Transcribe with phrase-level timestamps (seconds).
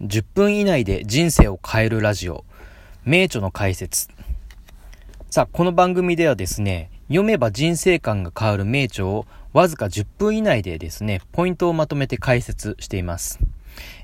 [0.00, 2.44] 10分以内で人生を変えるラジオ、
[3.04, 4.08] 名著の解説。
[5.28, 13.40] さあ、この番組ではですね、読めば人生観が変わる名著をわずか10分以内でですね、ポイントをまとめて解説しています。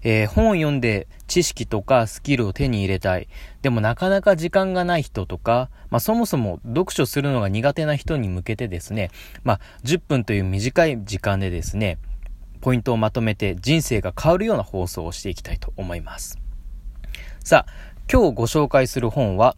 [0.03, 3.29] えー、本を読んで知識とかスキルを手に入れたい。
[3.63, 9.13] でもなかなか時間がない人とか、まあそもそも読書するのが苦手な人に向けてですね、
[9.45, 11.99] まあ10分という短い時間でですね、
[12.65, 16.39] ポイントをまとめて人生が変わるような放送をしていきたいと思います。
[17.41, 17.73] さあ、
[18.11, 19.55] 今日ご紹介する本は、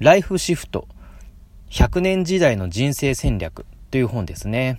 [0.00, 0.88] ライフシフト
[1.70, 4.76] 100年時代の人生戦略という本ですね。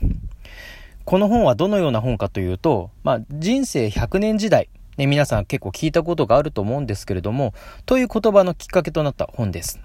[1.05, 4.67] この本はどのような本かというと、まあ、人生100年時代、
[4.98, 7.53] ね、皆さん結構聞いたことがあると思うんですけれども、
[7.86, 9.80] という言葉のきっかけとなった本です。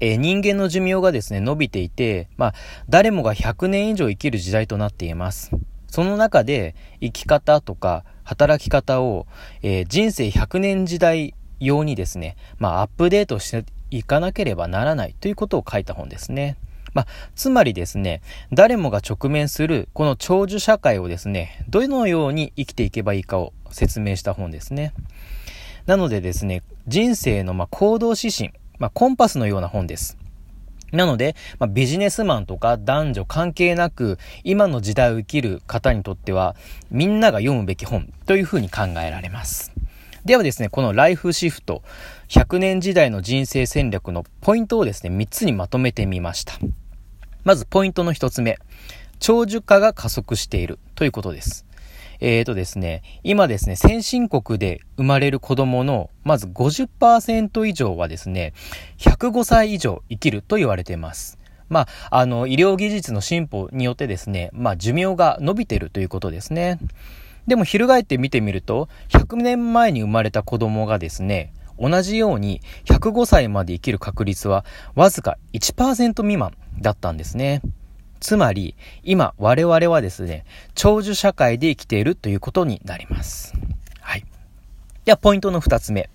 [0.00, 2.54] えー、人間の寿命がですね、伸びていて、まあ、
[2.88, 5.52] 誰もが100年以上生きる時代となっています。
[5.88, 9.26] その中で生き方とか働き方を、
[9.62, 16.56] えー、人生100年時代用にですね、まあ、アップデートしていかなければならないということを書いた本ですね。
[16.92, 24.92] まあ、つまりですね、誰もが直面するこの長寿社会をですね、どのように生きていけばいいかを説明した本ですね。
[25.84, 30.16] なのでですね、人生のま行動指針、まあ、コンパスのような本です。
[30.92, 36.56] なので、まあ、ビジネスマンとか男女関係なく、今の時代を生きる方にとっては、
[36.90, 39.72] みんなが読むべき本というふうに考えられます。
[40.24, 41.82] ではですね、このライフシフト、
[42.28, 46.54] 100年時代の人生戦略のポイントをですね、3つにまとめてみました。
[47.44, 48.58] まずポイントの1つ目、
[49.18, 51.65] 長寿化が加速しているということです。
[52.20, 58.54] えーとですね、今ですね、先進国で生まれる子供の、まず50%以上はですね、
[58.98, 61.38] 105歳以上生きると言われています。
[61.68, 66.78] まあ、あの、医療技術の進歩によってですね、まあ、寿命が伸びてるということですね。
[67.46, 77.60] でも、翻って見てみると、100年前に生まれた子供がですね、同じように105歳まで生きる確率はわずか1%未満だったんですね。
[78.20, 80.44] つまり、今我々はですね、
[80.74, 83.54] 長寿社会で生きているということになります。
[84.00, 84.24] はい。
[85.04, 86.10] では、ポイントの二つ目。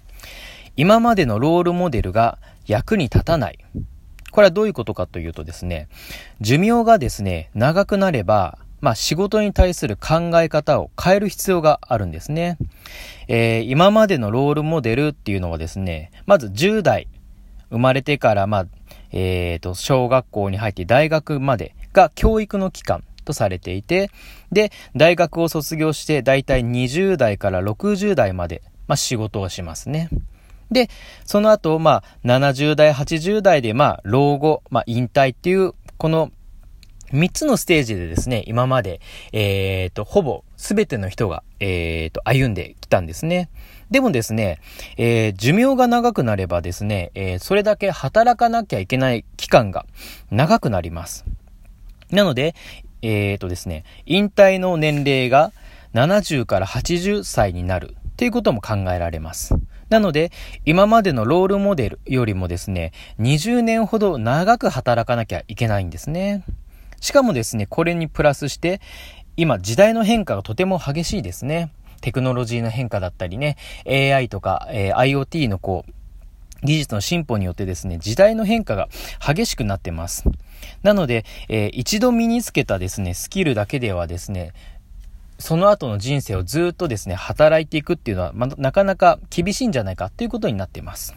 [0.78, 3.60] 今までのロールモデルが役に立たない。
[4.32, 5.88] これはどういうことかというとですね、
[6.40, 12.58] 寿命がですね、長くなれば、まあ仕事に対する考え方を変える必要があるんですね。
[13.28, 17.08] えー、今までのロールモデルっていうのはですね、まず10代、
[17.70, 18.66] 生まれてから、まあ、
[19.12, 24.12] えっ、ー、と、小学校に入って大学までが教育の期間とされていて、
[24.52, 30.10] で、大学を卒業してだいたい20代から60代まで、まあ、仕事をしますね。
[30.72, 30.90] で、
[31.26, 36.32] その後、まあ、70代、80代で、まあ、老後、まあ、引退っていう、この
[37.12, 39.02] 3つのステージでですね、今まで、
[39.34, 43.50] えっ、ー、と、ほぼ全ての人が、えっ、ー、と、歩んできたんですね。
[43.90, 44.60] でもですね、
[44.96, 49.86] えー、寿命が長くなればですね、えそれだけ働かなきゃいけない期間が
[50.32, 51.26] 長くなります。
[52.12, 52.56] なので、
[53.02, 55.52] えっ、とですね、引退の年齢が
[55.94, 59.56] 70から80歳になるっていうことも考えられます。
[59.90, 60.32] なので、
[60.66, 66.44] 今までのロールモデルよりもですね、20年ほど長く働かなきゃいけないんですね。
[67.02, 68.80] しかもですね、これにプラスして、
[69.36, 71.72] 今時代の変化がとても激しいですね。
[72.02, 75.92] テクノロジーの変化だったりね、AI とか、えー、IoT のこう、
[76.64, 78.88] 技術の進歩によってですね、時代の変化が
[79.26, 80.24] 激しくなってます。
[80.84, 84.54] なので、えー、一度身につけたですね、スキルだけではですね、
[85.40, 91.16] その後の人生をずっとですね、働いていくっていうのは、ま、なかなか厳しいんじゃないかっていうことになっています。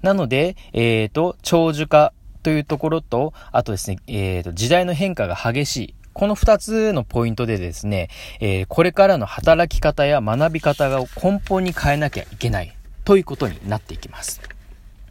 [0.00, 5.94] なので、えっ、ー、と、長寿化というところと、あとですね、えっ、ー、と、時代の変化が激しい。
[6.14, 8.08] この二つのポイントでですね、
[8.40, 12.77] えー、これからの働き方や学び方を根本に変えなきゃいけない
[13.08, 14.38] ということになっていきます。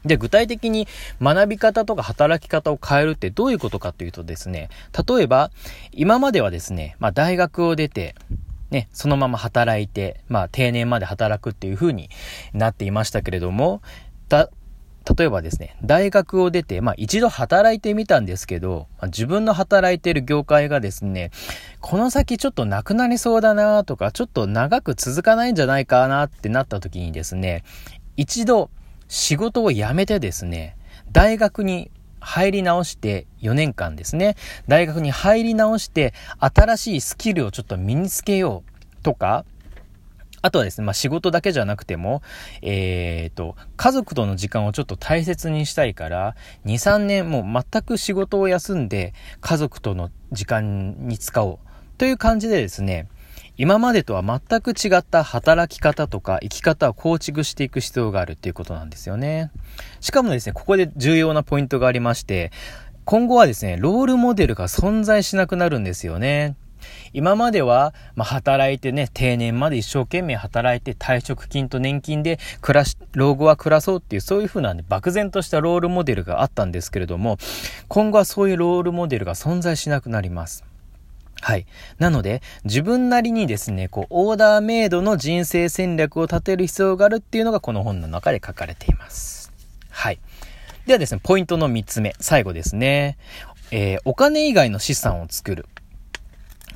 [0.06, 0.88] で、具体的に
[1.19, 4.69] 学び方とか働き方を変えるってどういうことかというとですね、
[5.08, 5.50] 例えば、
[5.91, 8.13] 今まではですね、まあ大学を出て、
[8.69, 12.12] ね、そのまま働いて、まあ定年まで働くっていう風に
[12.54, 13.81] なっていましたけれども、
[14.30, 14.51] た、
[15.15, 21.31] 例えばですね、大学を出て、まあ一度働いてみたんですけど、まあ、自分の働いている業界がですね、
[21.80, 27.63] この先ちょっとなくなりそうだなとか、ちょっと長く続かないんじゃないかなってなった時にですね、
[28.18, 28.69] 一度
[29.07, 30.75] 仕事を辞めてですね、
[31.12, 31.89] 大学に
[32.19, 34.36] 入り直して4年間ですね、
[34.68, 39.45] 大学に入り直して新しいスキルをちょっと身につけようとか、
[40.42, 42.22] あとはですね、まあ仕事だけじゃなくても、
[42.62, 46.36] えっ、ー、と、家族との時間をちょっと大切にしたいから、
[46.66, 51.60] 2、3年もう全く仕事を休んで家族との時間に使おう
[51.98, 53.07] という感じでですね、
[53.57, 59.51] 今までとは全く違った働き方とか生き方を構築していく必要があるっていうことなんですよね。
[60.00, 62.51] しかもですね、ここで重要なポイントがありまして、
[63.04, 66.56] 今後はですね、ロールモデルが存在しなくなるんですよね。
[67.13, 77.38] 今までは、まあ、働いてね、定年まで一生懸命働いて退職金と年金で暮らし、老後は暮らそうっていう、そういう風なね、漠然としたロールモデルがあったんですけれども、
[77.88, 80.63] 今後はそういうロールモデルが存在しなくなります。
[81.42, 81.66] はい。
[82.00, 89.51] なので、自分なりにですね、こう、オーダーメイドの人生戦略を立てる必要があるっていうのがこの本の中で書かれています。
[89.89, 90.19] はい。
[90.88, 93.18] ではですね、ポイントの3つ目、最後ですね。
[93.72, 95.68] えー、お金以外の資産を作る。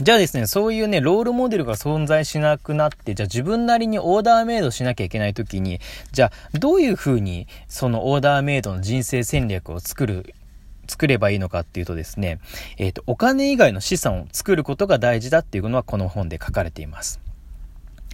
[0.01, 5.79] じゃあですね、そういうね、ロールモデルが存在しなくなって、じゃあ自分なりにオーダーメイドしなきゃいけないときに、
[6.11, 10.33] じゃあどういうふうにそのオーダーメイドの人生戦略を作る
[10.87, 12.39] 作ればいいのかっていうとですね、
[12.77, 17.21] えっ、ー、と、お金以外の資産を作ることが大事だっていうのはこの本で書かれています。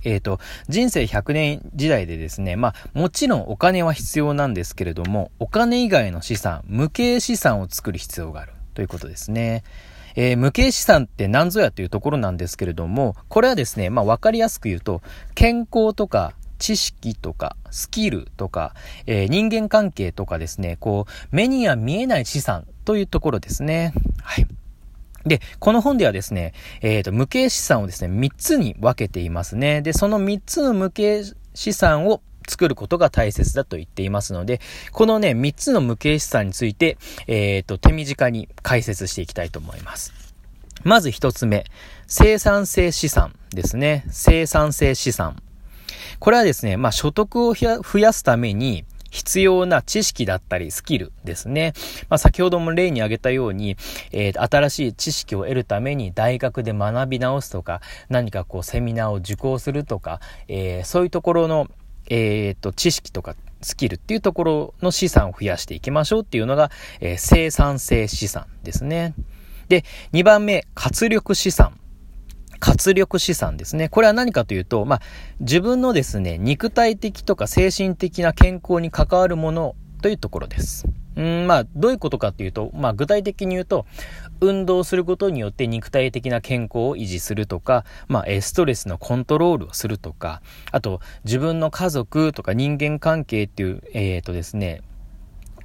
[0.03, 9.63] えっ、ー、と、人生100年時代でですね、まあ、もちろんお金は必要なんですけれども、お金以外の資産、無形資産を作る必要があるということですね。
[10.17, 15.01] えー、無形資産って何ぞやというところなんですけれども、これはですね、まあ、わかりやすく言うと、
[15.35, 18.73] 健康とか知識とか、スキルとか、
[19.05, 23.93] えー、人間関係とかですね、こう、目には見えない資産というところですね。
[24.23, 24.47] はい。
[25.23, 29.83] で、この本ではですね、えっ、ー、と、無形資産をですね、3つに分けていますね。
[29.83, 34.61] で、その3つの無形資産を作ることが大切だと言っていますので、
[34.91, 36.97] このね、3つの無形資産について、
[37.27, 40.13] えっ、ー、と、手短に解説していきたいと思います。
[40.83, 41.65] まず1つ目、
[42.07, 44.05] 生産性資産ですね。
[44.09, 45.35] 生産性資産。
[46.19, 51.73] これはですね、まあ、所得を増やすために、必要な知識だったりスキルですね。
[52.09, 53.77] まあ、先ほども例に挙げたように、
[54.11, 61.67] えー、新しい知識を得るために大学で学び直すとか、何かこうセミナーを受講するとか、えー、そういうところの、
[62.09, 69.13] えー、と、知識とかスキルっていうところの資産を増やしていきましょうっていうのが、えー、生産性資産ですね。
[69.69, 69.83] で、
[70.13, 71.79] 2番目、活力資産。
[72.59, 73.89] 活力資産ですね。
[73.89, 75.01] これは何かというと、まあ、
[75.39, 80.87] 自分のですね、肉体的とか精神的な健康に関わるものというところです。
[81.17, 83.85] うん、まあ、どういうことかっていうと、まあ、具体的に言うと、
[84.39, 90.41] 運動することによって肉体的な健康を維持するとか、まあ、ストレスのコントロールをするとか、
[90.71, 94.83] あと、自分の家族とか人間関係っていう、えっ、ー、とですね、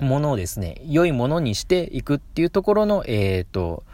[0.00, 3.84] ものをですね、良いものにしていくっていうところの、えっ、ー、と、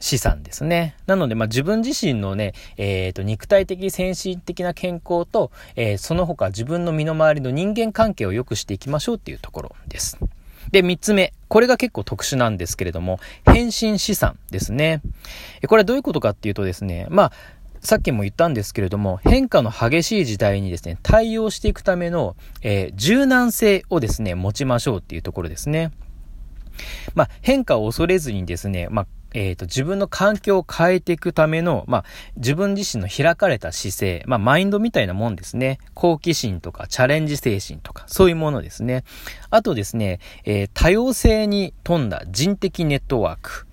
[0.00, 0.96] 資産ですね。
[1.06, 10.18] なので、まあ、自分自身のね、えっ、ー、と、肉体的、精神的な健康と、えー、その他自分の身の回りの人間関係を良くしていきましょうっていうところです。
[10.70, 11.32] で、三つ目。
[11.48, 15.02] これが結構特殊なんですけれども、返信資産ですね。
[15.68, 17.32] これはどういうことかっていうとですね、まあ、
[17.80, 25.90] さっきも言ったんですけれども、変化の激しい時代にですね、対応していくための、えー、柔軟性をですね、持ちましょうっていうところですね。
[27.14, 32.04] まあ、変化を恐れずにですね、まあ、えっ、ー、と、自分の環境を変えていくための、まあ、
[32.36, 35.78] 自分自身の開かれた姿勢、まあ、マインドみたいなもんですね。
[35.94, 39.04] 好奇心とか、チャレンジ精神とか、そういうものですね。
[39.50, 43.66] あとですね、えー、多様性に富んだ人的ネットワーク。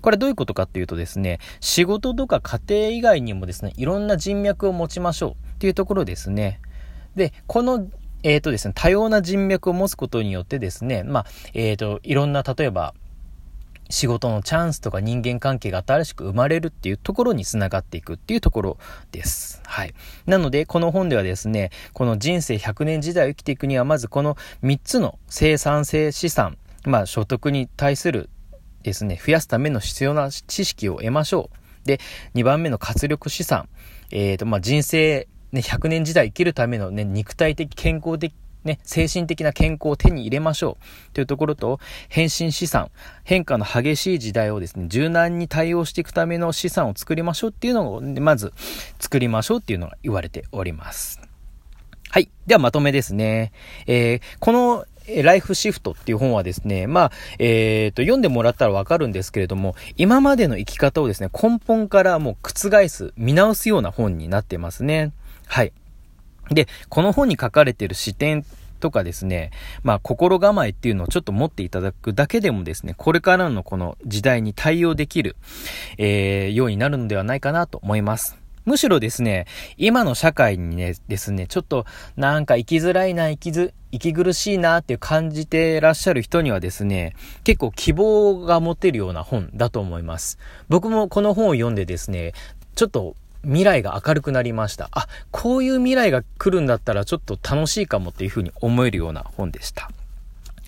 [0.00, 6.60] これどういうことかっていうとですね、仕事とか家庭以外にもですね、いろんな人脈を持ちましょうっていうところですね。
[7.16, 7.86] で、この
[8.24, 12.94] えっ、ー、とですね、多様な人脈を持つことによってですね、まあ、えっ、ー、と、いろんな、例えば、
[13.94, 18.78] 仕事のチャンスとか人間関係が新しく生まれるっていうところにつながっていくっていうところ
[19.12, 19.62] です。
[19.64, 19.94] はい。
[20.26, 28.30] なので、この本ではですね、この人生100年時代を生きていくには、まずこの3つの生産性資産、まあ、所得に対する
[28.82, 31.50] ですね、増やすための必要な知識を得ましょ
[31.84, 31.86] う。
[31.86, 32.00] で、
[32.34, 33.68] 2番目の活力資産。
[34.10, 42.90] えっ、ー、と、まあ、人生、ね、100年時代生きるためのね、肉体的、健康的ね、精神的な健康を手に入れましょうというところと、変身資産、
[43.24, 48.52] 変化の激しい時代をですね、柔軟に対応していくための資産を作りましょうっていうのを、まず
[48.98, 51.20] 作りましょうっていうのが言われております。
[52.10, 52.30] はい。
[52.46, 53.52] ではまとめですね。
[53.86, 54.86] えー、この
[55.22, 65.12] ライフシフトっていう本はですね、まあ、えっ、ー、と、読んでもらったらわかるんですけれども、今までの生き方をですね、根本からもう覆す、見直すような本になってますね。
[65.46, 65.72] はい。
[66.50, 68.44] で、この本に書かれている視点
[68.80, 69.50] とかですね、
[69.82, 75.36] まあ心構えっていうのをちょっと持っていただくだけでもですね、これからのこの時代に対応できる、
[75.98, 78.36] えー、ようになるのではないかなと思います。
[78.64, 79.46] むしろですね、
[79.76, 81.84] 今の社会にね、ですね、ちょっと
[82.16, 90.38] なんか生きづらいな、生きず、息苦しいなって感じてらっしゃる人にはですね、結構希望が持てるような本だと思います。
[90.68, 92.32] 僕もこの本を読んでですね、
[92.74, 94.88] ちょっと未来が明るくなりました。
[94.92, 99.90] あ、こういう未来が来るんだったらちょっと楽しいかもっていうふうに思えるような本でした。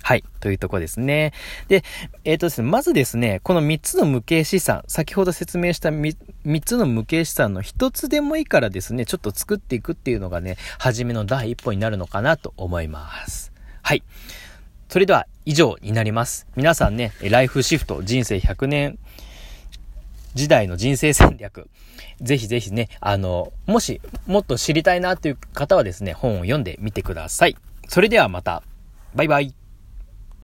[0.03, 0.23] はい。
[0.39, 1.33] というとこですね。
[1.67, 1.83] で、
[2.23, 6.17] えっ、ー、とですね、まずですね、この3つの無形資産、先ほど説明した 3,
[6.47, 13.53] 3つの無形資産の1つでもいいからですね、ちょっと作っていくっていうのがね、初めの第一歩になるのかなと思います。
[13.83, 14.05] はい。
[14.89, 16.47] それでは以上になります。
[16.55, 18.99] 皆さんね、ライフシフト人生100年
[20.37, 21.67] 時代の人生戦略、
[22.21, 27.57] ぜひぜひね、あの、もしもっと知りたいなっていう方はですね、本を読んでみてください。
[27.89, 28.63] それではまた、
[29.15, 29.55] バイバイ。